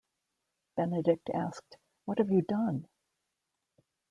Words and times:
Benedict 0.75 1.29
asked, 1.31 1.77
What 2.05 2.17
have 2.17 2.31
you 2.31 2.41
done? 2.41 2.87